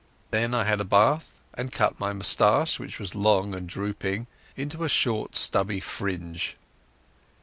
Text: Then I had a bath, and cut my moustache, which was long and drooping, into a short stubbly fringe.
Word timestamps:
Then 0.31 0.55
I 0.55 0.63
had 0.63 0.81
a 0.81 0.83
bath, 0.83 1.43
and 1.53 1.71
cut 1.71 1.99
my 1.99 2.11
moustache, 2.11 2.79
which 2.79 2.97
was 2.97 3.13
long 3.13 3.53
and 3.53 3.69
drooping, 3.69 4.25
into 4.55 4.83
a 4.83 4.89
short 4.89 5.35
stubbly 5.35 5.79
fringe. 5.79 6.57